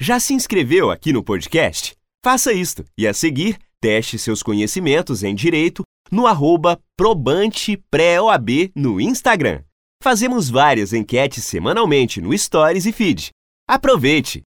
Já 0.00 0.18
se 0.18 0.32
inscreveu 0.32 0.90
aqui 0.90 1.12
no 1.12 1.22
podcast? 1.22 1.94
Faça 2.24 2.50
isto 2.50 2.86
e 2.96 3.06
a 3.06 3.12
seguir 3.12 3.58
teste 3.82 4.18
seus 4.18 4.42
conhecimentos 4.42 5.22
em 5.22 5.34
direito 5.34 5.82
no 6.10 6.26
arroba 6.26 6.80
probantepré-OAB 6.96 8.72
no 8.74 8.98
Instagram. 8.98 9.62
Fazemos 10.02 10.48
várias 10.48 10.94
enquetes 10.94 11.44
semanalmente 11.44 12.18
no 12.18 12.36
Stories 12.36 12.86
e 12.86 12.92
Feed. 12.92 13.28
Aproveite! 13.68 14.40